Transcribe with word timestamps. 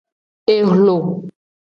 Ehlo. 0.55 0.97